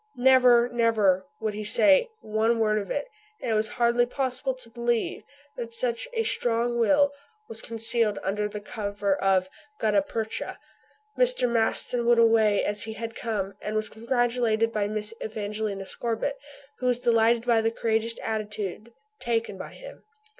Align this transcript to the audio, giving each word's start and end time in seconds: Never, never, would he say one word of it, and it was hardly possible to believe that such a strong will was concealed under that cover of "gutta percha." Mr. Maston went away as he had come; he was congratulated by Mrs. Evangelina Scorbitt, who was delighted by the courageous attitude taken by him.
Never, 0.17 0.67
never, 0.67 1.27
would 1.39 1.53
he 1.53 1.63
say 1.63 2.09
one 2.21 2.57
word 2.57 2.79
of 2.79 2.89
it, 2.89 3.07
and 3.39 3.51
it 3.51 3.53
was 3.53 3.67
hardly 3.77 4.07
possible 4.07 4.55
to 4.55 4.69
believe 4.71 5.21
that 5.57 5.75
such 5.75 6.07
a 6.13 6.23
strong 6.23 6.79
will 6.79 7.11
was 7.47 7.61
concealed 7.61 8.17
under 8.23 8.47
that 8.47 8.65
cover 8.65 9.15
of 9.21 9.47
"gutta 9.79 10.01
percha." 10.01 10.57
Mr. 11.19 11.47
Maston 11.47 12.07
went 12.07 12.19
away 12.19 12.63
as 12.63 12.85
he 12.85 12.93
had 12.93 13.13
come; 13.15 13.53
he 13.63 13.71
was 13.73 13.89
congratulated 13.89 14.71
by 14.71 14.87
Mrs. 14.87 15.21
Evangelina 15.23 15.85
Scorbitt, 15.85 16.39
who 16.79 16.87
was 16.87 16.97
delighted 16.97 17.45
by 17.45 17.61
the 17.61 17.69
courageous 17.69 18.17
attitude 18.23 18.93
taken 19.19 19.55
by 19.55 19.75
him. 19.75 20.03